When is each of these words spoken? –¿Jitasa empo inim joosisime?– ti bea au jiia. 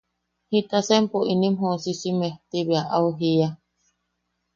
–¿Jitasa 0.51 0.93
empo 1.01 1.17
inim 1.33 1.55
joosisime?– 1.61 2.29
ti 2.49 2.59
bea 2.67 2.83
au 2.95 3.07
jiia. 3.19 3.49